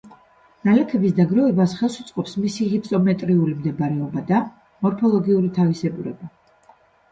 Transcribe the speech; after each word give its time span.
ნალექების 0.69 1.11
დაგროვებას 1.19 1.75
ხელს 1.81 1.97
უწყობს 2.05 2.33
მისი 2.47 2.67
ჰიფსომეტრიული 2.73 3.55
მდებარეობა 3.61 4.27
და 4.33 4.43
მორფოლოგიური 4.89 5.55
თავისებურება. 5.61 6.35